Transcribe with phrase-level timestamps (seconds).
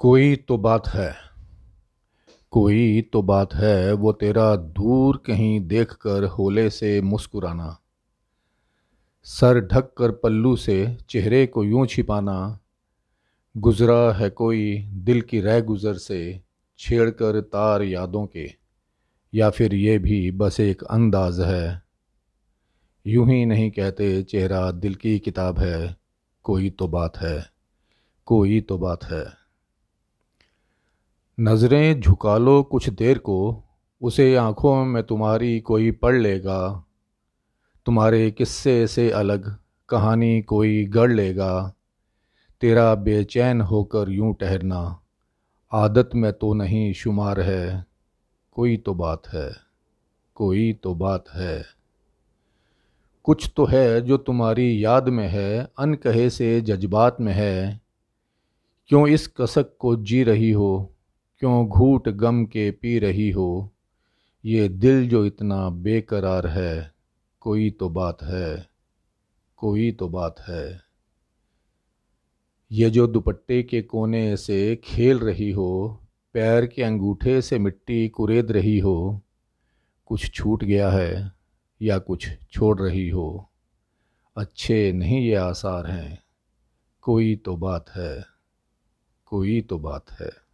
[0.00, 1.14] कोई तो बात है,
[2.52, 7.76] कोई तो बात है, वो तेरा दूर कहीं देखकर होले से मुस्कुराना।
[9.26, 10.74] सर ढक कर पल्लू से
[11.08, 12.58] चेहरे को यूँ छिपाना,
[13.54, 16.40] गुजरा है कोई दिल की रह गुजर से
[16.78, 18.48] छेड़कर तार यादों के,
[19.32, 21.82] या फिर ये भी बस एक अंदाज है।
[23.06, 25.96] यूँ ही नहीं कहते चेहरा दिल की किताब है,
[26.44, 27.44] कोई तो बात है,
[28.28, 29.41] कोई तो बात है।
[31.40, 33.64] नज़रें झुका लो कुछ देर को,
[34.02, 36.84] उसे आँखों में तुम्हारी कोई पढ़ लेगा।
[37.86, 41.74] तुम्हारे किस्से से अलग कहानी कोई गढ़ लेगा।
[42.60, 45.00] तेरा बेचैन होकर यूँ ठहरना,
[45.72, 47.86] आदत में तो नहीं शुमार है।
[48.52, 49.50] कोई तो बात है,
[50.34, 51.64] कोई तो बात है।
[53.24, 57.80] कुछ तो है जो तुम्हारी याद में है, अनकहे से जज्बात में है।
[58.86, 60.91] क्यों इस कसक को जी रही हो?
[61.42, 63.72] क्यों घूट गम के पी रही हो?
[64.44, 66.94] ये दिल जो इतना बेकरार है,
[67.40, 68.68] कोई तो बात है,
[69.56, 70.80] कोई तो बात है।
[72.72, 76.00] ये जो दुपट्टे के कोने से खेल रही हो,
[76.32, 79.20] पैर के अंगूठे से मिट्टी कुरेद रही हो,
[80.06, 81.32] कुछ छूट गया है
[81.82, 83.50] या कुछ छोड़ रही हो?
[84.36, 86.22] अच्छे नहीं ये आसार हैं,
[87.02, 88.24] कोई तो बात है,
[89.26, 90.51] कोई तो बात है।